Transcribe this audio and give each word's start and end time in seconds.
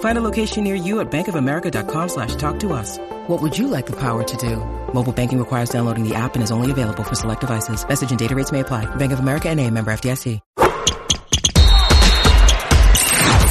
Find 0.00 0.16
a 0.18 0.20
location 0.20 0.64
near 0.64 0.74
you 0.76 1.00
at 1.00 1.10
bankofamerica.com 1.10 2.08
slash 2.08 2.36
talk 2.36 2.60
to 2.60 2.72
us. 2.72 2.98
What 3.26 3.42
would 3.42 3.58
you 3.58 3.66
like 3.68 3.86
the 3.86 3.96
power 3.96 4.22
to 4.22 4.36
do? 4.36 4.56
Mobile 4.94 5.12
banking 5.12 5.38
requires 5.38 5.70
downloading 5.70 6.08
the 6.08 6.14
app 6.14 6.34
and 6.34 6.44
is 6.44 6.52
only 6.52 6.70
available 6.70 7.02
for 7.02 7.14
select 7.16 7.40
devices. 7.40 7.86
Message 7.88 8.10
and 8.10 8.18
data 8.18 8.34
rates 8.36 8.52
may 8.52 8.60
apply. 8.60 8.86
Bank 8.96 9.12
of 9.12 9.18
America 9.18 9.48
and 9.48 9.58
a 9.60 9.68
member 9.70 9.90
FDIC. 9.92 10.40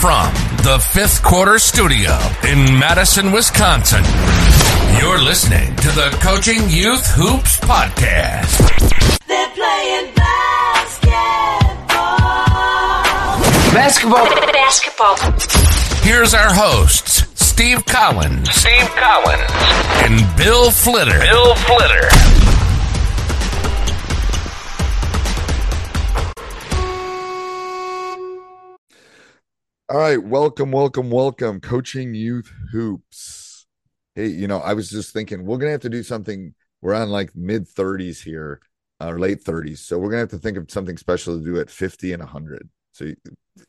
From 0.03 0.33
the 0.63 0.85
fifth 0.91 1.23
quarter 1.23 1.57
studio 1.59 2.11
in 2.45 2.77
Madison, 2.77 3.31
Wisconsin, 3.31 4.03
you're 4.99 5.21
listening 5.21 5.73
to 5.77 5.87
the 5.87 6.09
Coaching 6.21 6.69
Youth 6.69 7.05
Hoops 7.15 7.57
Podcast. 7.61 8.59
They're 9.27 9.49
playing 9.51 10.13
basketball. 10.13 11.13
Basketball. 13.73 14.25
Basketball. 14.51 15.82
Here's 16.03 16.33
our 16.33 16.53
hosts, 16.53 17.23
Steve 17.41 17.85
Collins, 17.85 18.49
Steve 18.51 18.89
Collins, 18.89 19.49
and 20.03 20.35
Bill 20.35 20.69
Flitter. 20.69 21.17
Bill 21.17 21.55
Flitter. 21.55 22.09
All 29.89 29.97
right, 29.97 30.21
welcome, 30.21 30.73
welcome, 30.73 31.09
welcome, 31.09 31.61
coaching 31.61 32.13
youth 32.13 32.51
hoops. 32.73 33.65
Hey, 34.13 34.27
you 34.27 34.49
know, 34.49 34.59
I 34.59 34.73
was 34.73 34.89
just 34.89 35.13
thinking 35.13 35.45
we're 35.45 35.57
gonna 35.57 35.71
have 35.71 35.79
to 35.81 35.89
do 35.89 36.03
something. 36.03 36.53
We're 36.81 36.95
on 36.95 37.11
like 37.11 37.33
mid 37.33 37.65
30s 37.65 38.21
here, 38.21 38.59
uh, 38.99 39.07
or 39.07 39.19
late 39.19 39.41
30s, 39.41 39.77
so 39.77 39.97
we're 39.97 40.09
gonna 40.09 40.19
have 40.19 40.31
to 40.31 40.37
think 40.37 40.57
of 40.57 40.69
something 40.69 40.97
special 40.97 41.39
to 41.39 41.45
do 41.45 41.57
at 41.61 41.69
50 41.69 42.11
and 42.11 42.21
100. 42.21 42.69
So 42.91 43.13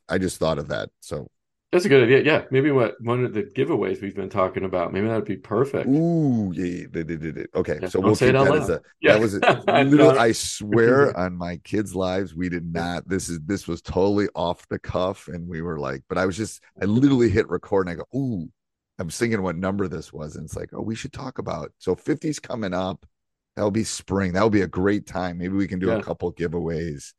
I 0.08 0.18
just 0.18 0.38
thought 0.38 0.58
of 0.58 0.66
that. 0.66 0.90
So 0.98 1.28
That's 1.74 1.86
a 1.86 1.88
good 1.88 2.04
idea. 2.04 2.22
Yeah, 2.22 2.44
maybe 2.52 2.70
what 2.70 2.94
one 3.00 3.24
of 3.24 3.34
the 3.34 3.42
giveaways 3.42 4.00
we've 4.00 4.14
been 4.14 4.30
talking 4.30 4.64
about. 4.64 4.92
Maybe 4.92 5.08
that'd 5.08 5.24
be 5.24 5.36
perfect. 5.36 5.88
Ooh, 5.88 6.52
yeah, 6.54 6.64
yeah, 6.64 6.86
they 6.88 7.02
did, 7.02 7.20
did, 7.20 7.34
did. 7.34 7.48
Okay, 7.52 7.80
Yeah, 7.82 7.88
so 7.88 7.98
we'll 7.98 8.14
say 8.14 8.26
keep 8.26 8.34
that 8.36 8.54
as 8.54 8.70
a. 8.70 8.80
Yeah. 9.00 9.14
that 9.14 9.20
was 9.20 9.34
a, 9.42 10.20
I 10.20 10.30
swear 10.30 11.16
on 11.18 11.36
my 11.36 11.56
kids' 11.64 11.92
lives, 11.92 12.32
we 12.32 12.48
did 12.48 12.72
not. 12.72 13.08
This 13.08 13.28
is 13.28 13.40
this 13.44 13.66
was 13.66 13.82
totally 13.82 14.28
off 14.36 14.68
the 14.68 14.78
cuff, 14.78 15.26
and 15.26 15.48
we 15.48 15.62
were 15.62 15.80
like, 15.80 16.04
but 16.08 16.16
I 16.16 16.26
was 16.26 16.36
just, 16.36 16.62
I 16.80 16.84
literally 16.84 17.28
hit 17.28 17.48
record, 17.48 17.88
and 17.88 17.90
I 17.90 18.04
go, 18.04 18.16
ooh, 18.16 18.48
I'm 19.00 19.10
thinking 19.10 19.42
what 19.42 19.56
number 19.56 19.88
this 19.88 20.12
was, 20.12 20.36
and 20.36 20.44
it's 20.44 20.54
like, 20.54 20.70
oh, 20.74 20.80
we 20.80 20.94
should 20.94 21.12
talk 21.12 21.38
about. 21.40 21.72
So 21.78 21.96
50's 21.96 22.38
coming 22.38 22.72
up. 22.72 23.04
That'll 23.56 23.72
be 23.72 23.82
spring. 23.84 24.32
That'll 24.32 24.48
be 24.48 24.62
a 24.62 24.68
great 24.68 25.06
time. 25.06 25.38
Maybe 25.38 25.54
we 25.54 25.66
can 25.66 25.80
do 25.80 25.88
Yeah. 25.88 25.98
a 25.98 26.02
couple 26.02 26.32
giveaways. 26.32 27.12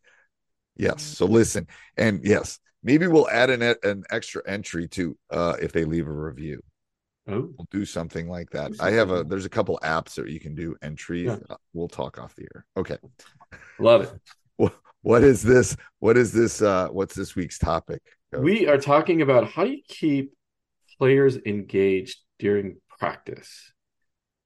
Yes. 0.78 0.96
Mm. 0.96 1.16
So 1.16 1.26
listen, 1.26 1.68
and 1.98 2.22
yes, 2.24 2.60
maybe 2.86 3.08
we'll 3.08 3.30
add 3.30 3.50
an 3.50 3.76
an 3.84 4.04
extra 4.12 4.42
entry 4.48 4.88
to 4.88 5.18
uh 5.32 5.56
if 5.62 5.74
they 5.74 5.84
leave 5.84 6.08
a 6.08 6.12
review 6.12 6.62
Oh, 7.28 7.50
we'll 7.58 7.68
do 7.72 7.86
something 7.86 8.30
like 8.30 8.52
that. 8.52 8.74
I 8.80 8.92
have 8.92 9.10
a 9.10 9.24
there's 9.24 9.46
a 9.46 9.50
couple 9.50 9.80
apps 9.84 10.14
that 10.14 10.30
you 10.30 10.40
can 10.40 10.54
do 10.54 10.76
entries. 10.84 11.26
Yeah. 11.26 11.38
Uh, 11.50 11.56
We'll 11.74 11.88
talk 11.88 12.20
off 12.20 12.36
the 12.36 12.44
air. 12.54 12.66
Okay. 12.78 12.98
love 13.80 14.02
it. 14.04 14.12
What 14.58 14.76
what 15.02 15.24
is 15.24 15.42
this? 15.42 15.76
What 16.00 16.18
is 16.18 16.32
this? 16.32 16.62
Uh 16.62 16.88
what's 16.90 17.16
this 17.16 17.36
week's 17.36 17.58
topic? 17.58 18.02
Coach? 18.32 18.44
We 18.44 18.68
are 18.68 18.78
talking 18.78 19.24
about 19.24 19.50
how 19.50 19.64
do 19.66 19.72
you 19.72 19.82
keep 19.88 20.34
players 21.00 21.36
engaged 21.46 22.20
during 22.38 22.78
practice. 23.00 23.74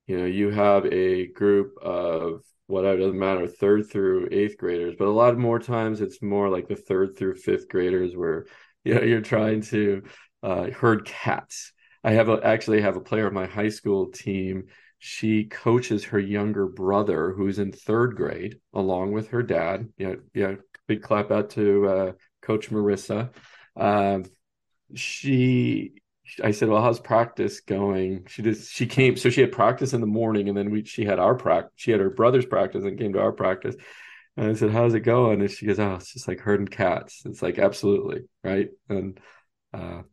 You 0.07 0.19
know, 0.19 0.25
you 0.25 0.49
have 0.49 0.85
a 0.85 1.27
group 1.27 1.77
of 1.81 2.43
whatever 2.69 2.99
doesn't 2.99 3.17
matter, 3.17 3.47
third 3.47 3.89
through 3.89 4.29
eighth 4.31 4.57
graders, 4.57 4.95
but 4.97 5.07
a 5.07 5.11
lot 5.11 5.37
more 5.37 5.59
times 5.59 6.01
it's 6.01 6.21
more 6.21 6.49
like 6.49 6.67
the 6.67 6.75
third 6.75 7.17
through 7.17 7.35
fifth 7.35 7.67
graders 7.67 8.15
where 8.15 8.45
you 8.83 8.93
know 8.93 9.01
you're 9.01 9.21
trying 9.21 9.61
to 9.61 10.03
uh, 10.43 10.69
herd 10.69 11.05
cats. 11.05 11.73
I 12.03 12.11
have 12.11 12.29
a, 12.29 12.39
actually 12.43 12.81
have 12.81 12.95
a 12.95 13.01
player 13.01 13.27
of 13.27 13.33
my 13.33 13.47
high 13.47 13.69
school 13.69 14.11
team. 14.11 14.65
She 14.99 15.45
coaches 15.45 16.05
her 16.05 16.19
younger 16.19 16.67
brother 16.67 17.31
who's 17.31 17.57
in 17.57 17.71
third 17.71 18.15
grade 18.15 18.59
along 18.73 19.13
with 19.13 19.29
her 19.29 19.41
dad. 19.41 19.89
Yeah, 19.97 20.15
yeah. 20.33 20.55
Big 20.87 21.01
clap 21.01 21.31
out 21.31 21.49
to 21.51 21.87
uh, 21.87 22.11
Coach 22.41 22.69
Marissa. 22.69 23.31
Um, 23.75 24.25
she 24.93 25.93
I 26.43 26.51
said, 26.51 26.69
"Well, 26.69 26.81
how's 26.81 26.99
practice 26.99 27.61
going?" 27.61 28.25
She 28.27 28.41
just 28.41 28.71
she 28.71 28.85
came, 28.85 29.17
so 29.17 29.29
she 29.29 29.41
had 29.41 29.51
practice 29.51 29.93
in 29.93 30.01
the 30.01 30.07
morning, 30.07 30.47
and 30.49 30.57
then 30.57 30.71
we 30.71 30.83
she 30.85 31.05
had 31.05 31.19
our 31.19 31.35
practice. 31.35 31.73
She 31.75 31.91
had 31.91 31.99
her 31.99 32.09
brother's 32.09 32.45
practice 32.45 32.83
and 32.83 32.97
came 32.99 33.13
to 33.13 33.21
our 33.21 33.31
practice. 33.31 33.75
And 34.37 34.47
I 34.49 34.53
said, 34.53 34.71
"How's 34.71 34.93
it 34.93 35.01
going?" 35.01 35.41
And 35.41 35.51
she 35.51 35.65
goes, 35.65 35.79
"Oh, 35.79 35.95
it's 35.95 36.13
just 36.13 36.27
like 36.27 36.39
herding 36.39 36.67
cats." 36.67 37.23
It's 37.25 37.41
like 37.41 37.59
absolutely 37.59 38.23
right. 38.43 38.69
And 38.89 39.19
uh, 39.73 40.03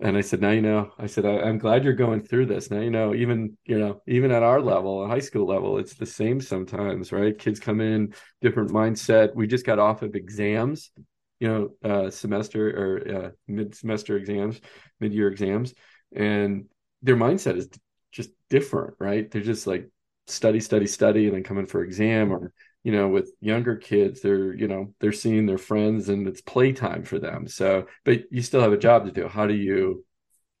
and 0.00 0.16
I 0.16 0.22
said, 0.22 0.40
"Now 0.40 0.50
you 0.50 0.62
know." 0.62 0.92
I 0.98 1.06
said, 1.06 1.26
I, 1.26 1.40
"I'm 1.40 1.58
glad 1.58 1.84
you're 1.84 1.94
going 1.94 2.22
through 2.22 2.46
this. 2.46 2.70
Now 2.70 2.80
you 2.80 2.90
know. 2.90 3.14
Even 3.14 3.56
you 3.64 3.78
know, 3.78 4.02
even 4.06 4.30
at 4.32 4.42
our 4.42 4.60
level, 4.60 5.04
a 5.04 5.08
high 5.08 5.20
school 5.20 5.46
level, 5.46 5.78
it's 5.78 5.94
the 5.94 6.06
same 6.06 6.40
sometimes, 6.40 7.12
right? 7.12 7.38
Kids 7.38 7.60
come 7.60 7.80
in 7.80 8.14
different 8.42 8.70
mindset. 8.70 9.34
We 9.34 9.46
just 9.46 9.66
got 9.66 9.78
off 9.78 10.02
of 10.02 10.14
exams." 10.14 10.90
You 11.40 11.48
know, 11.48 11.90
uh, 11.90 12.10
semester 12.10 12.68
or 12.70 13.24
uh, 13.24 13.30
mid-semester 13.48 14.16
exams, 14.16 14.60
mid-year 15.00 15.28
exams 15.28 15.74
and 16.14 16.66
their 17.02 17.16
mindset 17.16 17.56
is 17.56 17.68
just 18.12 18.30
different 18.48 18.94
right? 18.98 19.30
They're 19.30 19.42
just 19.42 19.66
like 19.66 19.88
study 20.26 20.60
study 20.60 20.86
study 20.86 21.26
and 21.26 21.34
then 21.34 21.42
come 21.42 21.58
in 21.58 21.66
for 21.66 21.82
exam 21.82 22.32
or 22.32 22.52
you 22.84 22.92
know 22.92 23.08
with 23.08 23.32
younger 23.40 23.76
kids 23.76 24.20
they're 24.20 24.54
you 24.54 24.68
know 24.68 24.94
they're 25.00 25.12
seeing 25.12 25.44
their 25.44 25.58
friends 25.58 26.08
and 26.08 26.26
it's 26.28 26.40
playtime 26.40 27.04
for 27.04 27.18
them. 27.18 27.46
So 27.46 27.86
but 28.04 28.22
you 28.30 28.42
still 28.42 28.60
have 28.60 28.72
a 28.72 28.78
job 28.78 29.06
to 29.06 29.12
do. 29.12 29.28
How 29.28 29.46
do 29.46 29.54
you 29.54 30.04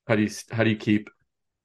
how 0.06 0.16
do 0.16 0.22
you 0.22 0.30
how 0.50 0.64
do 0.64 0.70
you 0.70 0.76
keep 0.76 1.10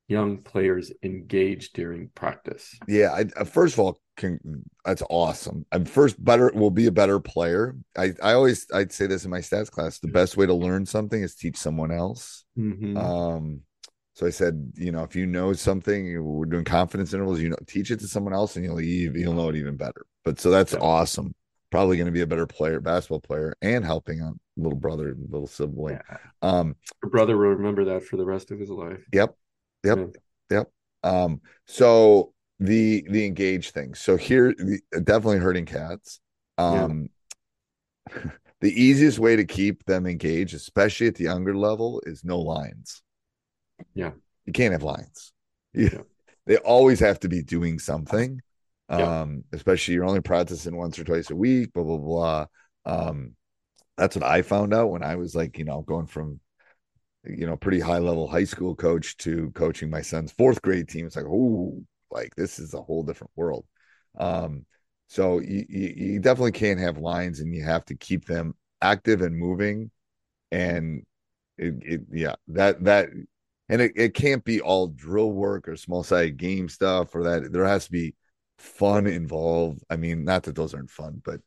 young 0.07 0.37
players 0.37 0.91
engaged 1.03 1.73
during 1.73 2.09
practice 2.09 2.75
Yeah, 2.87 3.11
I, 3.11 3.25
uh, 3.37 3.43
first 3.43 3.73
of 3.73 3.79
all, 3.79 3.99
can, 4.17 4.39
that's 4.85 5.03
awesome. 5.09 5.65
I'm 5.71 5.83
first 5.85 6.23
better 6.23 6.51
will 6.53 6.71
be 6.71 6.85
a 6.85 6.91
better 6.91 7.19
player. 7.19 7.75
I 7.97 8.13
I 8.23 8.33
always 8.33 8.65
I'd 8.73 8.93
say 8.93 9.07
this 9.07 9.25
in 9.25 9.31
my 9.31 9.39
stats 9.39 9.69
class. 9.69 9.99
The 9.99 10.07
best 10.07 10.37
way 10.37 10.45
to 10.45 10.53
learn 10.53 10.85
something 10.85 11.21
is 11.21 11.35
teach 11.35 11.57
someone 11.57 11.91
else. 11.91 12.45
Mhm. 12.57 12.97
Um, 12.97 13.61
so 14.13 14.25
I 14.25 14.29
said, 14.29 14.71
you 14.75 14.93
know, 14.93 15.03
if 15.03 15.15
you 15.15 15.25
know 15.25 15.51
something, 15.51 16.23
we're 16.23 16.45
doing 16.45 16.63
confidence 16.63 17.13
intervals. 17.13 17.41
You 17.41 17.49
know, 17.49 17.57
teach 17.67 17.91
it 17.91 17.99
to 17.99 18.07
someone 18.07 18.33
else, 18.33 18.55
and 18.55 18.63
you'll 18.63 18.81
you'll 18.81 19.33
know 19.33 19.49
it 19.49 19.57
even 19.57 19.75
better. 19.75 20.05
But 20.23 20.39
so 20.39 20.49
that's 20.49 20.73
awesome. 20.73 21.35
Probably 21.71 21.97
going 21.97 22.05
to 22.05 22.13
be 22.13 22.21
a 22.21 22.27
better 22.27 22.47
player, 22.47 22.79
basketball 22.79 23.19
player, 23.19 23.53
and 23.61 23.83
helping 23.83 24.21
a 24.21 24.31
little 24.55 24.79
brother, 24.79 25.15
little 25.29 25.47
sibling. 25.47 25.99
Yeah. 26.09 26.17
Um, 26.41 26.75
your 27.03 27.09
brother 27.09 27.35
will 27.35 27.49
remember 27.49 27.83
that 27.85 28.03
for 28.03 28.15
the 28.15 28.25
rest 28.25 28.51
of 28.51 28.59
his 28.59 28.69
life 28.69 29.03
Yep. 29.11 29.35
Yep. 29.85 29.97
Yeah. 30.51 30.57
Yep. 30.57 30.71
Um, 31.03 31.41
so 31.65 32.33
the 32.59 33.05
the 33.09 33.25
engage 33.25 33.71
thing. 33.71 33.93
So 33.95 34.17
here 34.17 34.53
the, 34.57 34.79
definitely 35.03 35.39
herding 35.39 35.65
cats. 35.65 36.19
Um 36.57 37.09
the 38.11 38.31
the 38.61 38.81
easiest 38.81 39.19
way 39.19 39.35
to 39.35 39.45
keep 39.45 39.85
them 39.85 40.05
engaged, 40.05 40.53
especially 40.55 41.07
at 41.07 41.15
the 41.15 41.25
younger 41.25 41.55
level, 41.55 42.01
is 42.05 42.23
no 42.23 42.39
lines. 42.39 43.03
Yeah. 43.93 44.11
You 44.45 44.53
can't 44.53 44.73
have 44.73 44.83
lines. 44.83 45.33
You- 45.73 45.89
Yeah. 45.93 46.01
They 46.47 46.57
always 46.57 46.99
have 46.99 47.19
to 47.21 47.27
be 47.27 47.41
doing 47.41 47.79
something. 47.79 48.39
Yeah. 48.89 49.21
Um, 49.21 49.43
especially 49.51 49.95
you're 49.95 50.05
only 50.05 50.21
practicing 50.21 50.77
once 50.77 50.99
or 50.99 51.03
twice 51.03 51.31
a 51.31 51.35
week, 51.35 51.73
blah, 51.73 51.83
blah, 51.83 51.97
blah. 51.97 52.45
Um, 52.85 53.35
that's 53.97 54.15
what 54.15 54.23
I 54.25 54.43
found 54.43 54.71
out 54.73 54.91
when 54.91 55.01
I 55.03 55.15
was 55.15 55.35
like, 55.35 55.57
you 55.57 55.65
know, 55.65 55.81
going 55.81 56.05
from 56.05 56.39
you 57.27 57.45
know, 57.45 57.55
pretty 57.55 57.79
high 57.79 57.99
level 57.99 58.27
high 58.27 58.43
school 58.43 58.75
coach 58.75 59.17
to 59.17 59.51
coaching 59.51 59.89
my 59.89 60.01
son's 60.01 60.31
fourth 60.31 60.61
grade 60.61 60.87
team. 60.87 61.05
It's 61.05 61.15
like, 61.15 61.25
oh, 61.25 61.81
like 62.11 62.35
this 62.35 62.59
is 62.59 62.73
a 62.73 62.81
whole 62.81 63.03
different 63.03 63.31
world. 63.35 63.65
Um, 64.17 64.65
so 65.07 65.39
you, 65.39 65.65
you, 65.69 65.93
you 65.95 66.19
definitely 66.19 66.51
can't 66.51 66.79
have 66.79 66.97
lines 66.97 67.39
and 67.39 67.53
you 67.53 67.63
have 67.63 67.85
to 67.85 67.95
keep 67.95 68.25
them 68.25 68.55
active 68.81 69.21
and 69.21 69.37
moving. 69.37 69.91
And 70.51 71.03
it, 71.57 71.75
it 71.81 72.01
yeah, 72.11 72.35
that, 72.49 72.83
that, 72.83 73.09
and 73.69 73.81
it, 73.81 73.93
it 73.95 74.13
can't 74.13 74.43
be 74.43 74.61
all 74.61 74.87
drill 74.87 75.31
work 75.31 75.67
or 75.67 75.75
small 75.75 76.03
side 76.03 76.37
game 76.37 76.69
stuff 76.69 77.13
or 77.15 77.23
that 77.23 77.51
there 77.51 77.65
has 77.65 77.85
to 77.85 77.91
be 77.91 78.15
fun 78.57 79.07
involved. 79.07 79.83
I 79.89 79.97
mean, 79.97 80.23
not 80.23 80.43
that 80.43 80.55
those 80.55 80.73
aren't 80.73 80.91
fun, 80.91 81.21
but 81.23 81.41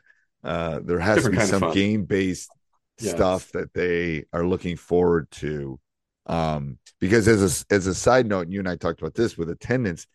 uh, 0.45 0.81
there 0.85 1.01
has 1.01 1.17
Different 1.17 1.41
to 1.41 1.41
be 1.41 1.47
some 1.47 1.73
game 1.73 2.05
based 2.05 2.51
Yes. 3.01 3.15
stuff 3.15 3.53
that 3.53 3.73
they 3.75 4.25
are 4.33 4.47
looking 4.47 4.77
forward 4.77 5.31
to. 5.33 5.79
Um, 6.27 6.79
because 7.01 7.29
as 7.29 7.65
a 7.71 7.75
as 7.75 7.87
a 7.87 7.95
side 7.95 8.27
note, 8.27 8.43
and 8.43 8.53
you 8.53 8.59
and 8.59 8.69
I 8.69 8.77
talked 8.77 9.01
about 9.01 9.15
this 9.15 9.39
with 9.39 9.51
attendance. 9.51 10.07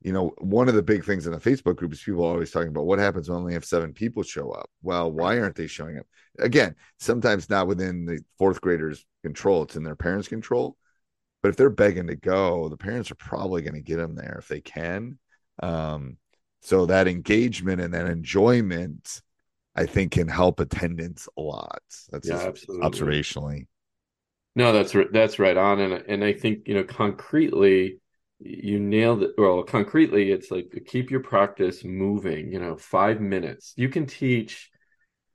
You 0.00 0.12
know, 0.12 0.32
one 0.38 0.68
of 0.68 0.76
the 0.76 0.82
big 0.82 1.04
things 1.04 1.26
in 1.26 1.32
the 1.32 1.40
Facebook 1.40 1.74
group 1.74 1.92
is 1.92 2.00
people 2.00 2.24
are 2.24 2.28
always 2.30 2.52
talking 2.52 2.68
about 2.68 2.86
what 2.86 3.00
happens 3.00 3.28
when 3.28 3.38
only 3.38 3.54
have 3.54 3.64
seven 3.64 3.92
people 3.92 4.22
show 4.22 4.52
up. 4.52 4.70
Well, 4.80 5.10
why 5.10 5.40
aren't 5.40 5.56
they 5.56 5.66
showing 5.66 5.98
up? 5.98 6.06
Again, 6.38 6.76
sometimes 7.00 7.50
not 7.50 7.66
within 7.66 8.04
the 8.06 8.20
fourth 8.38 8.60
graders' 8.60 9.04
control; 9.24 9.64
it's 9.64 9.74
in 9.74 9.82
their 9.82 9.96
parents' 9.96 10.28
control. 10.28 10.76
But 11.42 11.50
if 11.50 11.56
they're 11.56 11.70
begging 11.70 12.06
to 12.08 12.16
go, 12.16 12.68
the 12.68 12.76
parents 12.76 13.10
are 13.10 13.16
probably 13.16 13.62
going 13.62 13.74
to 13.74 13.80
get 13.80 13.96
them 13.96 14.14
there 14.14 14.36
if 14.38 14.48
they 14.48 14.60
can. 14.60 15.18
Um, 15.62 16.16
so 16.60 16.86
that 16.86 17.08
engagement 17.08 17.80
and 17.80 17.94
that 17.94 18.06
enjoyment, 18.06 19.22
I 19.78 19.86
think, 19.86 20.12
can 20.12 20.26
help 20.26 20.58
attendance 20.58 21.28
a 21.38 21.40
lot. 21.40 21.82
That's 22.10 22.28
Yeah, 22.28 22.50
observationally. 22.82 23.66
No, 24.56 24.72
that's 24.72 24.92
that's 25.12 25.38
right 25.38 25.56
on, 25.56 25.78
and 25.78 25.92
and 26.08 26.24
I 26.24 26.32
think 26.32 26.66
you 26.66 26.74
know 26.74 26.82
concretely, 26.82 28.00
you 28.40 28.80
nailed 28.80 29.22
it. 29.22 29.30
Well, 29.38 29.62
concretely, 29.62 30.32
it's 30.32 30.50
like 30.50 30.82
keep 30.88 31.12
your 31.12 31.20
practice 31.20 31.84
moving. 31.84 32.50
You 32.50 32.58
know, 32.58 32.76
five 32.76 33.20
minutes. 33.20 33.72
You 33.76 33.88
can 33.88 34.06
teach. 34.06 34.68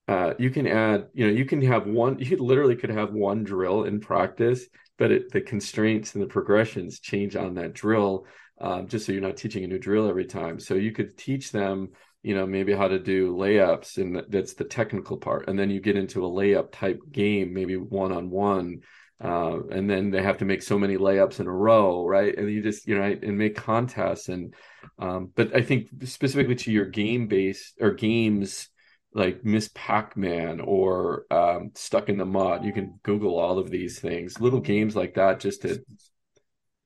Uh, 0.10 0.34
you 0.38 0.50
can 0.50 0.68
add. 0.68 1.08
You 1.14 1.28
know, 1.28 1.32
you 1.32 1.46
can 1.46 1.62
have 1.62 1.88
one. 1.88 2.20
You 2.20 2.36
literally 2.36 2.76
could 2.76 2.90
have 2.90 3.14
one 3.14 3.46
drill 3.46 3.86
in 3.86 4.02
practice, 4.02 4.66
but 4.98 5.10
it, 5.12 5.32
the 5.32 5.40
constraints 5.40 6.16
and 6.16 6.22
the 6.22 6.28
progressions 6.28 7.00
change 7.00 7.38
on 7.38 7.54
that 7.54 7.72
drill. 7.72 8.26
Um, 8.62 8.88
just 8.88 9.06
so 9.06 9.12
you're 9.12 9.22
not 9.22 9.38
teaching 9.38 9.64
a 9.64 9.68
new 9.68 9.80
drill 9.80 10.08
every 10.08 10.26
time. 10.26 10.60
So 10.60 10.76
you 10.76 10.92
could 10.92 11.18
teach 11.18 11.52
them 11.52 11.90
you 12.22 12.34
know 12.34 12.46
maybe 12.46 12.74
how 12.74 12.88
to 12.88 13.00
do 13.00 13.36
layups 13.36 13.98
and 13.98 14.24
that's 14.30 14.54
the 14.54 14.64
technical 14.64 15.18
part. 15.18 15.50
And 15.50 15.60
then 15.60 15.70
you 15.70 15.82
get 15.82 15.98
into 15.98 16.26
a 16.26 16.30
layup 16.30 16.72
type 16.72 17.02
game 17.12 17.54
maybe 17.54 17.76
one 17.76 18.12
on 18.12 18.30
one 18.30 18.82
and 19.20 19.90
then 19.90 20.12
they 20.12 20.22
have 20.22 20.38
to 20.38 20.46
make 20.46 20.62
so 20.62 20.78
many 20.78 20.98
layups 20.98 21.40
in 21.40 21.48
a 21.48 21.52
row 21.52 22.06
right? 22.06 22.38
And 22.38 22.50
you 22.50 22.62
just 22.62 22.88
you 22.88 22.98
know 22.98 23.04
and 23.04 23.38
make 23.38 23.56
contests. 23.56 24.30
And 24.30 24.54
um, 25.00 25.32
but 25.36 25.56
i 25.56 25.62
think 25.62 25.88
specifically 26.04 26.56
to 26.56 26.72
your 26.72 26.86
game 26.86 27.28
base 27.28 27.74
or 27.80 27.92
games 27.92 28.70
like 29.14 29.46
miss 29.46 29.70
pac-man 29.74 30.60
or 30.60 31.26
um, 31.30 31.72
stuck 31.76 32.10
in 32.10 32.18
the 32.18 32.26
mud 32.26 32.66
you 32.66 32.74
can 32.74 33.00
google 33.04 33.38
all 33.38 33.60
of 33.60 33.70
these 33.70 34.00
things 34.00 34.40
little 34.40 34.60
games 34.60 34.96
like 34.96 35.16
that 35.16 35.40
just 35.40 35.62
to 35.62 35.84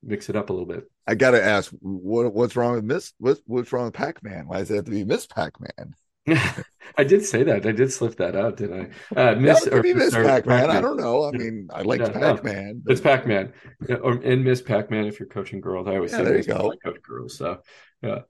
mix 0.04 0.30
it 0.30 0.36
up 0.36 0.50
a 0.50 0.54
little 0.54 0.68
bit 0.68 0.90
I 1.08 1.16
got 1.16 1.32
to 1.32 1.44
ask, 1.44 1.72
what 1.82 2.34
what's 2.34 2.56
wrong 2.56 2.76
with 2.76 2.84
Miss? 2.84 3.14
What, 3.18 3.40
what's 3.46 3.72
wrong 3.72 3.86
with 3.86 3.94
Pac 3.94 4.24
Man? 4.24 4.48
Why 4.48 4.60
does 4.60 4.72
it 4.72 4.76
have 4.76 4.86
to 4.86 4.92
be 4.92 5.06
Miss 5.06 5.26
Pac 5.26 5.54
Man? 5.60 5.96
I 6.98 7.04
did 7.04 7.24
say 7.26 7.44
that. 7.44 7.66
I 7.66 7.72
did 7.72 7.92
slip 7.92 8.18
that 8.18 8.36
out, 8.36 8.58
didn't 8.58 8.92
I? 9.16 9.20
Uh, 9.32 9.36
Miss 9.36 9.66
Miss, 9.66 9.80
be 9.82 9.94
Miss 9.94 10.18
Pac 10.18 10.46
Man. 10.46 10.70
I 10.70 10.82
don't 10.82 10.98
know. 10.98 11.24
I 11.26 11.32
mean, 11.32 11.70
I 11.74 11.82
like 11.84 12.04
Yeah. 12.04 12.12
Pac 12.12 12.44
Man. 12.44 12.84
It's 12.86 13.02
Pac 13.02 13.28
Man, 13.28 13.54
or 14.02 14.14
and 14.24 14.44
Miss 14.44 14.62
Pac 14.62 14.90
Man 14.92 15.06
if 15.06 15.20
you're 15.20 15.28
coaching 15.28 15.60
girls. 15.62 15.88
I 15.88 15.96
always 15.96 16.12
Yeah, 16.12 16.18
say 16.18 16.24
there 16.24 16.38
you 16.38 16.44
go. 16.44 16.72
I 16.72 16.76
coach 16.84 17.02
girls. 17.02 17.38
So 17.38 17.62
yeah, 18.02 18.22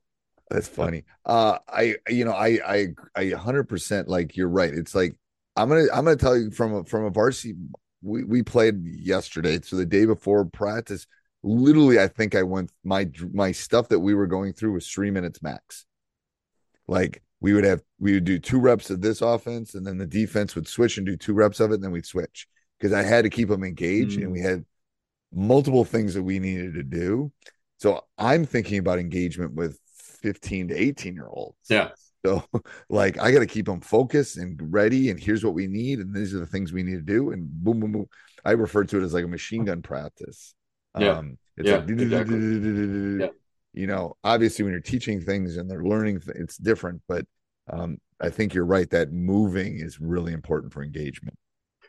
That's 0.50 0.68
funny. 0.68 1.04
Uh, 1.26 1.60
I 1.68 1.96
you 2.10 2.24
know 2.24 2.32
I 2.32 2.60
I 2.66 2.88
I 3.16 3.30
hundred 3.32 3.66
percent 3.66 4.08
like 4.08 4.38
you're 4.38 4.48
right. 4.48 4.74
It's 4.74 4.96
like 4.96 5.16
I'm 5.58 5.68
gonna 5.70 5.88
I'm 5.94 6.06
gonna 6.06 6.16
tell 6.16 6.38
you 6.38 6.52
from 6.52 6.74
a, 6.74 6.84
from 6.86 7.04
a 7.06 7.10
varsity. 7.10 7.56
We 8.02 8.24
we 8.24 8.44
played 8.44 8.86
yesterday, 8.86 9.60
so 9.62 9.76
the 9.76 9.86
day 9.86 10.06
before 10.06 10.46
practice. 10.46 11.06
Literally, 11.48 12.00
I 12.00 12.08
think 12.08 12.36
I 12.36 12.44
went 12.44 12.72
my 12.84 13.10
my 13.34 13.52
stuff 13.52 13.88
that 13.90 14.00
we 14.00 14.14
were 14.14 14.28
going 14.28 14.54
through 14.54 14.74
was 14.74 14.88
three 14.88 15.12
minutes 15.12 15.42
max. 15.42 15.86
Like 16.88 17.24
we 17.40 17.54
would 17.54 17.64
have 17.64 17.82
we 18.00 18.14
would 18.14 18.26
do 18.26 18.40
two 18.40 18.60
reps 18.60 18.90
of 18.90 19.02
this 19.02 19.22
offense, 19.22 19.76
and 19.76 19.86
then 19.86 19.98
the 19.98 20.08
defense 20.08 20.56
would 20.56 20.68
switch 20.68 20.98
and 20.98 21.06
do 21.06 21.16
two 21.16 21.34
reps 21.34 21.60
of 21.60 21.72
it, 21.72 21.76
and 21.76 21.84
then 21.84 21.92
we'd 21.92 22.06
switch 22.06 22.48
because 22.80 22.94
I 22.94 23.04
had 23.04 23.24
to 23.24 23.30
keep 23.30 23.50
them 23.50 23.64
engaged, 23.64 24.20
Mm. 24.20 24.24
and 24.24 24.32
we 24.32 24.42
had 24.42 24.66
multiple 25.34 25.86
things 25.86 26.14
that 26.14 26.24
we 26.24 26.40
needed 26.40 26.74
to 26.76 26.84
do. 26.84 27.32
So 27.78 28.04
I'm 28.18 28.46
thinking 28.46 28.80
about 28.80 29.00
engagement 29.00 29.54
with 29.54 29.80
15 30.22 30.70
to 30.70 30.76
18 30.76 31.14
year 31.14 31.28
olds. 31.28 31.58
yeah, 31.70 31.90
So, 32.26 32.44
like, 32.90 33.20
I 33.20 33.32
got 33.32 33.40
to 33.40 33.46
keep 33.46 33.66
them 33.68 33.82
focused 33.82 34.38
and 34.38 34.60
ready. 34.74 35.10
And 35.12 35.20
here's 35.20 35.44
what 35.46 35.54
we 35.54 35.68
need. 35.68 36.00
And 36.00 36.14
these 36.16 36.34
are 36.34 36.40
the 36.40 36.48
things 36.48 36.74
we 36.74 36.82
need 36.84 36.96
to 36.96 37.02
do. 37.02 37.32
And 37.32 37.48
boom, 37.50 37.80
boom, 37.80 37.92
boom. 37.92 38.06
I 38.44 38.52
refer 38.52 38.84
to 38.86 38.98
it 39.00 39.04
as 39.04 39.14
like 39.14 39.26
a 39.26 39.28
machine 39.28 39.66
gun 39.66 39.82
practice. 39.82 40.56
Yeah. 41.00 41.18
Um, 41.18 41.38
it's 41.58 41.68
Yeah, 41.70 41.78
like, 41.78 41.90
exactly. 41.90 43.20
Yeah. 43.20 43.28
you 43.74 43.88
know, 43.88 44.16
obviously 44.24 44.64
when 44.64 44.72
you're 44.74 44.82
teaching 44.82 45.22
things 45.22 45.58
and 45.58 45.70
they're 45.70 45.84
learning, 45.84 46.22
it's 46.36 46.58
different. 46.58 47.02
But 47.08 47.26
um, 47.72 47.98
I 48.20 48.30
think 48.30 48.54
you're 48.54 48.66
right 48.66 48.90
that 48.92 49.12
moving 49.12 49.80
is 49.80 50.00
really 50.00 50.34
important 50.34 50.74
for 50.74 50.84
engagement. 50.84 51.38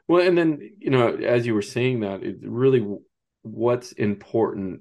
Well, 0.06 0.26
and 0.26 0.36
then 0.36 0.70
you 0.78 0.90
know, 0.90 1.16
as 1.16 1.46
you 1.46 1.54
were 1.54 1.62
saying 1.62 2.00
that, 2.00 2.22
it 2.22 2.36
really 2.42 2.86
what's 3.42 3.92
important. 3.92 4.80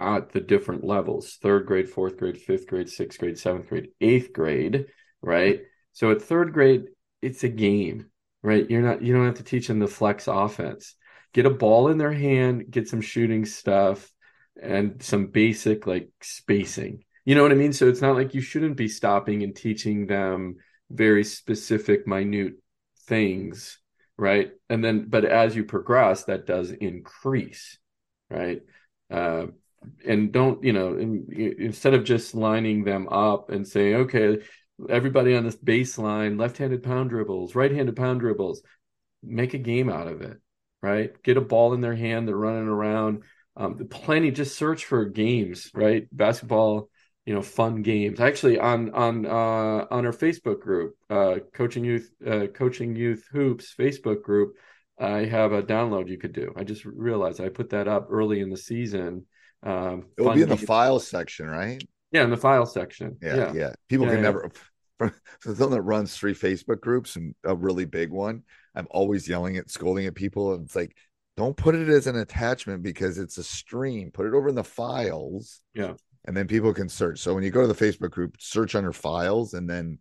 At 0.00 0.30
the 0.30 0.40
different 0.40 0.82
levels 0.84 1.38
third 1.42 1.66
grade, 1.66 1.88
fourth 1.88 2.16
grade, 2.16 2.38
fifth 2.38 2.66
grade, 2.66 2.88
sixth 2.88 3.18
grade, 3.18 3.38
seventh 3.38 3.68
grade, 3.68 3.90
eighth 4.00 4.32
grade, 4.32 4.86
right? 5.22 5.60
So 5.92 6.10
at 6.10 6.22
third 6.22 6.52
grade, 6.52 6.86
it's 7.20 7.44
a 7.44 7.48
game, 7.48 8.06
right? 8.42 8.68
You're 8.68 8.82
not, 8.82 9.02
you 9.02 9.12
don't 9.12 9.26
have 9.26 9.36
to 9.36 9.42
teach 9.42 9.68
them 9.68 9.78
the 9.78 9.86
flex 9.86 10.26
offense. 10.26 10.94
Get 11.32 11.46
a 11.46 11.50
ball 11.50 11.88
in 11.88 11.98
their 11.98 12.12
hand, 12.12 12.70
get 12.70 12.88
some 12.88 13.00
shooting 13.00 13.44
stuff, 13.44 14.10
and 14.60 15.02
some 15.02 15.26
basic 15.26 15.86
like 15.86 16.10
spacing. 16.22 17.04
You 17.24 17.34
know 17.34 17.42
what 17.42 17.52
I 17.52 17.56
mean? 17.56 17.72
So 17.72 17.88
it's 17.88 18.00
not 18.00 18.16
like 18.16 18.34
you 18.34 18.40
shouldn't 18.40 18.76
be 18.76 18.88
stopping 18.88 19.42
and 19.42 19.54
teaching 19.54 20.06
them 20.06 20.56
very 20.90 21.22
specific, 21.22 22.06
minute 22.06 22.54
things, 23.06 23.78
right? 24.16 24.52
And 24.68 24.82
then, 24.84 25.06
but 25.08 25.24
as 25.24 25.54
you 25.54 25.64
progress, 25.64 26.24
that 26.24 26.46
does 26.46 26.70
increase, 26.70 27.78
right? 28.28 28.62
Uh, 29.10 29.46
and 30.06 30.32
don't 30.32 30.62
you 30.62 30.72
know 30.72 30.96
in, 30.96 31.26
instead 31.58 31.94
of 31.94 32.04
just 32.04 32.34
lining 32.34 32.84
them 32.84 33.08
up 33.08 33.50
and 33.50 33.66
saying 33.66 33.94
okay 33.94 34.38
everybody 34.88 35.34
on 35.34 35.44
this 35.44 35.56
baseline 35.56 36.38
left-handed 36.38 36.82
pound 36.82 37.10
dribbles 37.10 37.54
right-handed 37.54 37.96
pound 37.96 38.20
dribbles 38.20 38.62
make 39.22 39.54
a 39.54 39.58
game 39.58 39.88
out 39.88 40.06
of 40.06 40.22
it 40.22 40.38
right? 40.82 41.22
Get 41.22 41.36
a 41.36 41.42
ball 41.42 41.74
in 41.74 41.80
their 41.80 41.94
hand 41.94 42.26
they're 42.26 42.36
running 42.36 42.68
around 42.68 43.22
um, 43.56 43.86
plenty 43.90 44.30
just 44.30 44.56
search 44.56 44.84
for 44.84 45.04
games 45.04 45.70
right? 45.74 46.06
Basketball 46.12 46.88
you 47.26 47.34
know 47.34 47.42
fun 47.42 47.82
games. 47.82 48.18
Actually 48.20 48.58
on 48.58 48.90
on 48.90 49.26
uh 49.26 49.86
on 49.90 50.06
our 50.06 50.12
facebook 50.12 50.60
group 50.60 50.96
uh 51.10 51.36
coaching 51.52 51.84
youth 51.84 52.10
uh 52.26 52.46
coaching 52.46 52.96
youth 52.96 53.28
hoops 53.30 53.74
facebook 53.78 54.22
group 54.22 54.54
i 54.98 55.18
have 55.18 55.52
a 55.52 55.62
download 55.62 56.08
you 56.08 56.18
could 56.18 56.32
do. 56.32 56.52
I 56.56 56.64
just 56.64 56.84
realized 56.84 57.40
i 57.40 57.48
put 57.48 57.70
that 57.70 57.88
up 57.88 58.08
early 58.10 58.40
in 58.40 58.50
the 58.50 58.56
season 58.56 59.26
um 59.62 60.06
It'll 60.16 60.32
be 60.34 60.42
in 60.42 60.48
the 60.48 60.56
file 60.56 61.00
section, 61.00 61.46
right? 61.48 61.82
yeah 62.12 62.24
in 62.24 62.30
the 62.30 62.36
file 62.36 62.66
section 62.66 63.16
Yeah. 63.22 63.36
Yeah. 63.36 63.52
yeah 63.54 63.72
People 63.88 64.06
Yeah, 64.06 64.12
can 64.14 64.18
yeah. 64.18 64.30
never 64.30 64.50
from 65.40 65.54
someone 65.56 65.70
that 65.70 65.82
runs 65.82 66.16
three 66.16 66.34
Facebook 66.34 66.80
groups 66.80 67.16
and 67.16 67.34
a 67.44 67.54
really 67.54 67.84
big 67.86 68.10
one. 68.10 68.42
I'm 68.74 68.86
always 68.90 69.28
yelling 69.28 69.56
at, 69.56 69.70
scolding 69.70 70.06
at 70.06 70.14
people, 70.14 70.52
and 70.54 70.66
it's 70.66 70.76
like, 70.76 70.94
don't 71.36 71.56
put 71.56 71.74
it 71.74 71.88
as 71.88 72.06
an 72.06 72.16
attachment 72.16 72.82
because 72.82 73.16
it's 73.18 73.38
a 73.38 73.42
stream. 73.42 74.10
Put 74.10 74.26
it 74.26 74.34
over 74.34 74.48
in 74.48 74.54
the 74.54 74.62
files. 74.62 75.60
Yeah. 75.74 75.94
And 76.26 76.36
then 76.36 76.46
people 76.46 76.74
can 76.74 76.88
search. 76.90 77.18
So 77.20 77.34
when 77.34 77.42
you 77.44 77.50
go 77.50 77.62
to 77.62 77.72
the 77.72 77.74
Facebook 77.84 78.10
group, 78.10 78.36
search 78.38 78.74
under 78.74 78.92
files, 78.92 79.54
and 79.54 79.68
then 79.68 79.98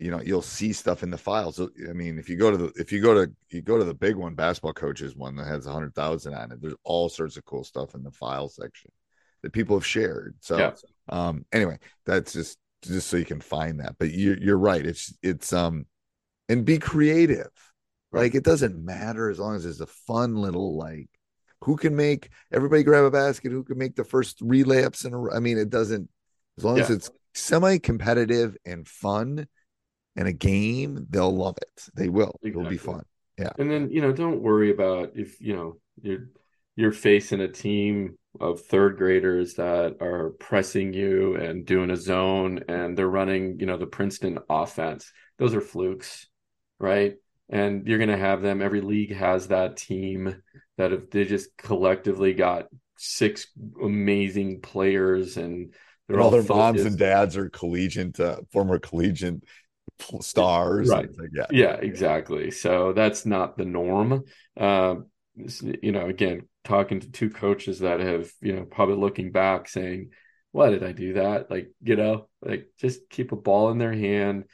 you 0.00 0.10
know 0.10 0.20
you'll 0.20 0.42
see 0.42 0.72
stuff 0.72 1.02
in 1.02 1.10
the 1.10 1.18
files. 1.18 1.60
I 1.60 1.92
mean, 1.92 2.18
if 2.18 2.28
you 2.28 2.36
go 2.36 2.50
to 2.50 2.56
the 2.56 2.72
if 2.76 2.90
you 2.92 3.00
go 3.00 3.14
to 3.14 3.32
you 3.50 3.62
go 3.62 3.78
to 3.78 3.84
the 3.84 3.94
big 3.94 4.16
one, 4.16 4.34
basketball 4.34 4.72
coaches 4.72 5.14
one 5.16 5.36
that 5.36 5.46
has 5.46 5.66
a 5.66 5.72
hundred 5.72 5.94
thousand 5.94 6.34
on 6.34 6.52
it. 6.52 6.60
There's 6.60 6.74
all 6.84 7.08
sorts 7.08 7.36
of 7.36 7.44
cool 7.44 7.64
stuff 7.64 7.94
in 7.94 8.02
the 8.02 8.10
file 8.10 8.48
section 8.48 8.90
that 9.42 9.52
people 9.52 9.76
have 9.76 9.86
shared. 9.86 10.36
So 10.40 10.58
Yeah. 10.58 10.72
um 11.08 11.44
anyway, 11.52 11.78
that's 12.06 12.32
just 12.32 12.58
just 12.82 13.08
so 13.08 13.16
you 13.16 13.24
can 13.24 13.40
find 13.40 13.80
that. 13.80 13.96
But 13.98 14.10
you 14.10 14.36
you're 14.40 14.58
right. 14.58 14.84
It's 14.84 15.14
it's 15.22 15.52
um 15.52 15.86
and 16.48 16.64
be 16.64 16.78
creative. 16.78 17.50
Like 18.12 18.34
it 18.34 18.44
doesn't 18.44 18.76
matter 18.84 19.30
as 19.30 19.38
long 19.38 19.56
as 19.56 19.66
it's 19.66 19.80
a 19.80 19.86
fun 19.86 20.36
little 20.36 20.76
like 20.76 21.08
who 21.62 21.76
can 21.76 21.96
make 21.96 22.30
everybody 22.52 22.82
grab 22.82 23.04
a 23.04 23.10
basket, 23.10 23.50
who 23.52 23.64
can 23.64 23.78
make 23.78 23.96
the 23.96 24.04
first 24.04 24.38
three 24.38 24.64
layups 24.64 25.04
in 25.04 25.14
a 25.14 25.18
row. 25.18 25.34
I 25.34 25.40
mean, 25.40 25.58
it 25.58 25.70
doesn't 25.70 26.08
as 26.58 26.64
long 26.64 26.78
as 26.78 26.90
it's 26.90 27.10
semi-competitive 27.34 28.56
and 28.64 28.86
fun 28.86 29.46
and 30.16 30.28
a 30.28 30.32
game, 30.32 31.06
they'll 31.10 31.34
love 31.34 31.56
it. 31.60 31.88
They 31.94 32.08
will. 32.08 32.38
It'll 32.42 32.64
be 32.64 32.78
fun. 32.78 33.04
Yeah. 33.38 33.50
And 33.58 33.70
then, 33.70 33.90
you 33.90 34.00
know, 34.00 34.12
don't 34.12 34.42
worry 34.42 34.70
about 34.70 35.12
if, 35.14 35.40
you 35.40 35.56
know, 35.56 35.78
you're 36.00 36.28
you're 36.76 36.92
facing 36.92 37.40
a 37.40 37.48
team 37.48 38.18
of 38.40 38.60
third 38.62 38.96
graders 38.96 39.54
that 39.54 39.96
are 40.00 40.30
pressing 40.40 40.92
you 40.92 41.36
and 41.36 41.64
doing 41.64 41.90
a 41.90 41.96
zone 41.96 42.64
and 42.68 42.98
they're 42.98 43.08
running, 43.08 43.60
you 43.60 43.66
know, 43.66 43.76
the 43.76 43.86
Princeton 43.86 44.38
offense. 44.50 45.12
Those 45.38 45.54
are 45.54 45.60
flukes, 45.60 46.26
right? 46.80 47.14
And 47.48 47.86
you're 47.86 47.98
going 47.98 48.10
to 48.10 48.16
have 48.16 48.42
them. 48.42 48.60
Every 48.60 48.80
league 48.80 49.14
has 49.14 49.48
that 49.48 49.76
team 49.76 50.42
that 50.78 50.92
if 50.92 51.10
they 51.10 51.24
just 51.24 51.56
collectively 51.56 52.34
got 52.34 52.66
six 52.96 53.46
amazing 53.82 54.60
players 54.60 55.36
and 55.36 55.72
they're 56.08 56.16
And 56.16 56.24
all 56.24 56.30
their 56.30 56.42
moms 56.42 56.82
and 56.82 56.98
dads 56.98 57.36
are 57.36 57.50
collegiate, 57.50 58.18
uh, 58.18 58.38
former 58.52 58.78
collegiate 58.78 59.44
stars. 60.20 60.88
Right. 60.88 61.08
Like, 61.18 61.30
yeah. 61.32 61.46
Yeah, 61.50 61.74
exactly. 61.74 62.50
So 62.50 62.92
that's 62.92 63.26
not 63.26 63.56
the 63.56 63.64
norm. 63.64 64.24
S- 64.56 65.62
you 65.82 65.92
know, 65.92 66.06
again, 66.06 66.48
talking 66.62 67.00
to 67.00 67.10
two 67.10 67.30
coaches 67.30 67.80
that 67.80 68.00
have, 68.00 68.30
you 68.40 68.54
know, 68.54 68.64
probably 68.64 68.96
looking 68.96 69.32
back 69.32 69.68
saying, 69.68 70.10
why 70.52 70.70
did 70.70 70.84
I 70.84 70.92
do 70.92 71.14
that? 71.14 71.50
Like, 71.50 71.72
you 71.82 71.96
know, 71.96 72.28
like 72.40 72.68
just 72.78 73.10
keep 73.10 73.32
a 73.32 73.36
ball 73.36 73.70
in 73.70 73.78
their 73.78 73.92
hand, 73.92 74.44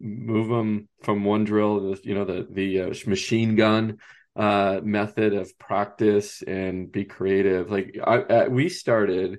move 0.00 0.48
them 0.48 0.88
from 1.02 1.24
one 1.24 1.44
drill, 1.44 1.96
you 2.02 2.14
know, 2.14 2.24
the, 2.24 2.46
the 2.50 2.80
uh, 2.80 2.94
machine 3.06 3.54
gun 3.54 3.98
uh, 4.34 4.80
method 4.82 5.34
of 5.34 5.58
practice 5.58 6.42
and 6.42 6.90
be 6.90 7.04
creative. 7.04 7.70
Like 7.70 7.96
I, 8.04 8.16
I 8.18 8.48
we 8.48 8.68
started, 8.68 9.38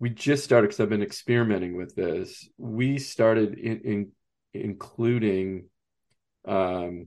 we 0.00 0.10
just 0.10 0.44
started 0.44 0.68
because 0.68 0.80
I've 0.80 0.88
been 0.88 1.02
experimenting 1.02 1.76
with 1.76 1.94
this. 1.94 2.48
We 2.56 2.98
started 2.98 3.58
in, 3.58 3.80
in 3.80 4.12
including 4.54 5.68
um, 6.46 7.06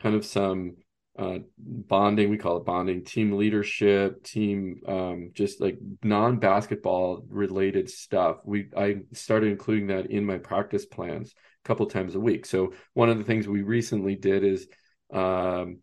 kind 0.00 0.14
of 0.14 0.24
some 0.24 0.76
uh, 1.18 1.38
bonding. 1.58 2.30
We 2.30 2.38
call 2.38 2.56
it 2.56 2.64
bonding, 2.64 3.04
team 3.04 3.32
leadership, 3.32 4.22
team 4.24 4.80
um, 4.88 5.30
just 5.34 5.60
like 5.60 5.78
non-basketball 6.02 7.24
related 7.28 7.90
stuff. 7.90 8.38
We 8.44 8.68
I 8.76 9.00
started 9.12 9.50
including 9.50 9.88
that 9.88 10.06
in 10.06 10.24
my 10.24 10.38
practice 10.38 10.86
plans 10.86 11.34
a 11.64 11.68
couple 11.68 11.86
times 11.86 12.14
a 12.14 12.20
week. 12.20 12.46
So 12.46 12.72
one 12.94 13.10
of 13.10 13.18
the 13.18 13.24
things 13.24 13.46
we 13.46 13.62
recently 13.62 14.16
did 14.16 14.42
is 14.42 14.66
um, 15.12 15.80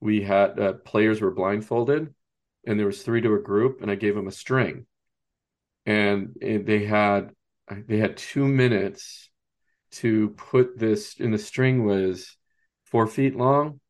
we 0.00 0.22
had 0.22 0.58
uh, 0.58 0.72
players 0.72 1.20
were 1.20 1.30
blindfolded, 1.30 2.12
and 2.66 2.78
there 2.78 2.86
was 2.86 3.02
three 3.02 3.20
to 3.20 3.34
a 3.34 3.42
group, 3.42 3.82
and 3.82 3.90
I 3.90 3.94
gave 3.94 4.14
them 4.14 4.26
a 4.26 4.32
string, 4.32 4.86
and, 5.86 6.34
they 6.40 6.84
had 6.84 7.32
they 7.86 7.98
had 7.98 8.16
two 8.16 8.46
minutes 8.46 9.30
to 9.92 10.30
put 10.30 10.78
this 10.78 11.18
and 11.18 11.32
the 11.32 11.38
string 11.38 11.84
was 11.84 12.36
four 12.84 13.06
feet 13.06 13.36
long. 13.36 13.80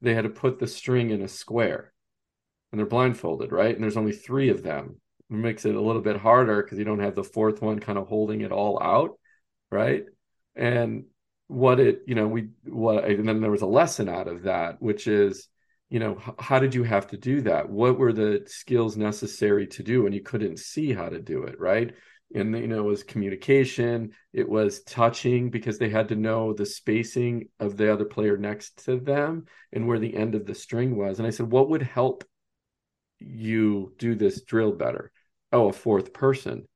They 0.00 0.14
had 0.14 0.24
to 0.24 0.30
put 0.30 0.58
the 0.58 0.66
string 0.66 1.10
in 1.10 1.22
a 1.22 1.28
square 1.28 1.92
and 2.70 2.78
they're 2.78 2.86
blindfolded 2.86 3.52
right? 3.52 3.74
And 3.74 3.82
there's 3.82 3.96
only 3.96 4.12
three 4.12 4.50
of 4.50 4.62
them. 4.62 5.00
It 5.30 5.34
makes 5.34 5.64
it 5.64 5.74
a 5.74 5.80
little 5.80 6.02
bit 6.02 6.16
harder 6.16 6.62
because 6.62 6.78
you 6.78 6.84
don't 6.84 7.00
have 7.00 7.14
the 7.14 7.24
fourth 7.24 7.60
one 7.60 7.80
kind 7.80 7.98
of 7.98 8.08
holding 8.08 8.40
it 8.40 8.52
all 8.52 8.82
out 8.82 9.18
right? 9.70 10.04
And 10.56 11.04
what 11.48 11.80
it 11.80 12.02
you 12.06 12.14
know 12.14 12.28
we 12.28 12.50
what 12.64 13.04
and 13.04 13.26
then 13.26 13.40
there 13.40 13.50
was 13.50 13.62
a 13.62 13.66
lesson 13.66 14.08
out 14.08 14.28
of 14.28 14.42
that 14.42 14.80
which 14.82 15.06
is 15.06 15.48
you 15.90 15.98
know 15.98 16.18
how 16.38 16.58
did 16.58 16.74
you 16.74 16.82
have 16.84 17.06
to 17.08 17.16
do 17.16 17.42
that? 17.42 17.68
What 17.68 17.98
were 17.98 18.12
the 18.12 18.44
skills 18.46 18.96
necessary 18.96 19.66
to 19.68 19.82
do 19.82 20.06
and 20.06 20.14
you 20.14 20.20
couldn't 20.22 20.58
see 20.58 20.92
how 20.92 21.08
to 21.08 21.20
do 21.20 21.44
it 21.44 21.58
right? 21.58 21.94
And 22.34 22.54
you 22.58 22.66
know 22.66 22.80
it 22.80 22.90
was 22.90 23.02
communication 23.02 24.12
it 24.32 24.48
was 24.48 24.82
touching 24.82 25.50
because 25.50 25.78
they 25.78 25.88
had 25.88 26.08
to 26.08 26.16
know 26.16 26.52
the 26.52 26.66
spacing 26.66 27.48
of 27.58 27.76
the 27.76 27.92
other 27.92 28.04
player 28.04 28.36
next 28.36 28.84
to 28.84 28.98
them 28.98 29.46
and 29.72 29.86
where 29.86 29.98
the 29.98 30.14
end 30.14 30.34
of 30.34 30.46
the 30.46 30.54
string 30.54 30.96
was. 30.96 31.18
And 31.18 31.26
i 31.26 31.30
said 31.30 31.50
what 31.50 31.70
would 31.70 31.82
help 31.82 32.24
you 33.18 33.94
do 33.98 34.14
this 34.14 34.42
drill 34.42 34.72
better? 34.72 35.10
Oh 35.52 35.68
a 35.68 35.72
fourth 35.72 36.12
person. 36.12 36.66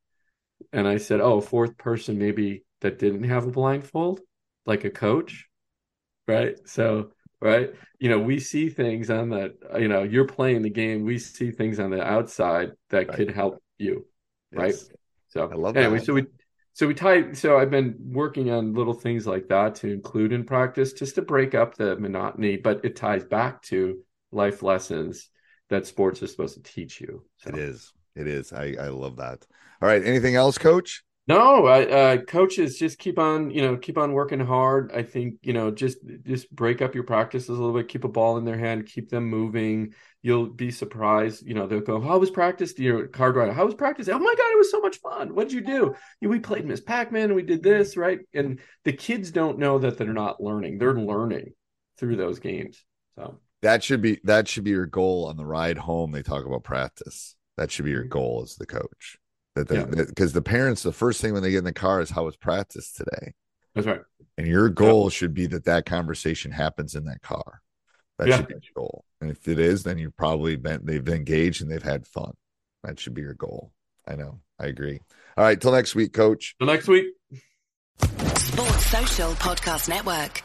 And 0.73 0.89
i 0.89 0.97
said 0.97 1.21
oh 1.21 1.39
a 1.39 1.43
fourth 1.43 1.77
person 1.77 2.19
maybe 2.19 2.65
that 2.81 2.99
didn't 2.99 3.25
have 3.25 3.47
a 3.47 3.51
blindfold 3.51 4.21
like 4.67 4.85
a 4.85 4.91
coach 4.91 5.49
right? 6.29 6.57
So 6.67 7.11
right 7.43 7.75
you 7.99 8.09
know 8.09 8.19
we 8.19 8.39
see 8.39 8.69
things 8.71 9.11
on 9.11 9.29
the 9.29 9.55
you 9.79 9.89
know 9.89 10.03
you're 10.03 10.27
playing 10.27 10.63
the 10.63 10.71
game 10.71 11.05
we 11.05 11.19
see 11.19 11.51
things 11.51 11.79
on 11.81 11.91
the 11.91 12.03
outside 12.03 12.71
that 12.91 13.09
Right. 13.09 13.17
could 13.17 13.31
help 13.31 13.63
you 13.79 14.07
right 14.53 14.75
Yes. 14.75 14.89
so 15.29 15.51
I 15.51 15.55
love 15.57 15.77
anyway 15.77 15.99
that. 15.99 16.07
so 16.07 16.15
we 16.15 16.27
so 16.73 16.87
we 16.87 16.95
tie 16.95 17.33
so 17.33 17.59
i've 17.59 17.71
been 17.71 17.97
working 18.13 18.51
on 18.51 18.73
little 18.75 18.95
things 18.95 19.27
like 19.27 19.49
that 19.49 19.75
to 19.77 19.93
include 19.93 20.33
in 20.33 20.45
practice 20.45 20.93
just 20.93 21.17
to 21.17 21.23
break 21.23 21.55
up 21.55 21.75
the 21.75 21.97
monotony 21.97 22.57
but 22.57 22.85
it 22.85 22.97
ties 22.97 23.25
back 23.25 23.61
to 23.63 23.99
life 24.31 24.63
lessons 24.63 25.29
that 25.69 25.87
sports 25.87 26.23
is 26.23 26.31
supposed 26.31 26.55
to 26.55 26.63
teach 26.63 27.01
you 27.01 27.25
so. 27.39 27.51
It 27.51 27.59
is. 27.59 27.93
It 28.15 28.27
is. 28.27 28.53
I, 28.53 28.77
I 28.79 28.89
love 28.89 29.17
that. 29.17 29.47
All 29.81 29.89
right. 29.89 30.05
Anything 30.05 30.37
else, 30.37 30.59
coach? 30.59 31.03
No, 31.29 31.67
I, 31.67 31.87
uh, 31.87 32.17
coaches 32.23 32.77
just 32.79 32.99
keep 32.99 33.17
on, 33.17 33.51
you 33.53 33.63
know, 33.63 33.77
keep 33.77 33.97
on 33.97 34.13
working 34.13 34.41
hard. 34.41 34.91
I 34.93 35.05
think, 35.05 35.37
you 35.43 35.53
know, 35.53 35.71
just 35.71 35.99
just 36.25 36.51
break 36.51 36.83
up 36.83 36.97
your 36.97 37.05
practices 37.05 37.49
a 37.49 37.53
little 37.53 37.73
bit, 37.73 37.89
keep 37.89 38.03
a 38.03 38.09
ball 38.09 38.39
in 38.39 38.45
their 38.45 38.59
hand, 38.59 38.87
keep 38.87 39.09
them 39.09 39.31
moving. 39.31 39.95
You'll 40.23 40.49
be 40.49 40.73
surprised. 40.73 41.47
You 41.47 41.55
know, 41.55 41.69
they'll 41.69 41.81
go, 41.81 42.01
"How 42.01 42.19
was 42.19 42.31
practice?" 42.31 42.77
Your 42.77 43.07
card 43.07 43.37
writer, 43.37 43.53
"How 43.53 43.65
was 43.65 43.77
practice?" 43.77 44.09
Oh 44.09 44.19
my 44.19 44.35
god, 44.37 44.53
it 44.53 44.59
was 44.59 44.71
so 44.73 44.81
much 44.81 44.99
fun. 44.99 45.33
What 45.35 45.45
did 45.49 45.53
you 45.55 45.61
do? 45.61 45.95
"Yeah, 46.21 46.29
we 46.29 46.41
played 46.41 46.67
Miss 46.67 46.81
Pac-Man 46.81 47.27
and 47.27 47.37
we 47.37 47.43
did 47.45 47.63
this, 47.63 47.97
right? 47.97 48.19
And 48.35 48.59
the 48.85 48.93
kids 48.93 49.31
don't 49.31 49.59
know 49.59 49.79
that 49.79 49.99
they're 49.99 50.13
not 50.13 50.43
learning. 50.43 50.79
They're 50.79 50.95
learning 50.95 51.53
through 51.99 52.17
those 52.17 52.41
games. 52.41 52.85
So 53.15 53.39
That 53.63 53.85
should 53.85 54.03
be 54.03 54.19
that 54.25 54.49
should 54.49 54.65
be 54.65 54.71
your 54.71 54.87
goal 54.87 55.27
on 55.27 55.37
the 55.37 55.47
ride 55.47 55.79
home. 55.79 56.11
They 56.11 56.23
talk 56.23 56.45
about 56.45 56.65
practice. 56.65 57.37
That 57.57 57.71
should 57.71 57.85
be 57.85 57.93
your 57.93 58.05
goal 58.05 58.43
as 58.43 58.57
the 58.57 58.67
coach. 58.67 59.19
That 59.55 59.71
Yeah. 59.71 59.85
because 59.85 60.33
the 60.33 60.43
parents, 60.43 60.83
the 60.83 60.93
first 60.93 61.21
thing 61.21 61.33
when 61.35 61.43
they 61.43 61.51
get 61.51 61.59
in 61.59 61.65
the 61.65 61.73
car 61.73 62.01
is 62.01 62.11
how 62.11 62.25
was 62.25 62.37
practice 62.37 62.93
today, 62.93 63.35
that's 63.75 63.87
right. 63.87 64.01
and 64.39 64.47
your 64.47 64.69
goal 64.71 65.11
should 65.11 65.35
be 65.35 65.47
that 65.49 65.65
that 65.67 65.85
conversation 65.87 66.51
happens 66.53 66.95
in 66.95 67.05
that 67.05 67.21
car. 67.23 67.61
That 68.19 68.29
Yeah. 68.29 68.37
should 68.39 68.49
be 68.49 68.55
your 68.55 68.63
goal. 68.75 69.05
And 69.21 69.31
if 69.31 69.47
it 69.49 69.59
is, 69.59 69.83
then 69.83 69.99
you've 69.99 70.17
probably 70.17 70.57
been 70.57 70.81
they've 70.85 71.07
engaged 71.09 71.61
and 71.63 71.71
they've 71.71 71.83
had 71.83 72.07
fun. 72.07 72.33
That 72.83 72.99
should 72.99 73.15
be 73.15 73.23
your 73.23 73.35
goal. 73.35 73.73
I 74.07 74.17
know. 74.17 74.41
I 74.59 74.67
agree. 74.67 75.01
All 75.37 75.45
right. 75.45 75.61
Till 75.61 75.73
next 75.73 75.95
week, 75.95 76.13
coach. 76.13 76.55
Till 76.59 76.67
next 76.67 76.89
week. 76.89 77.07
Sports 78.37 78.87
Social 78.87 79.33
Podcast 79.35 79.89
Network. 79.89 80.43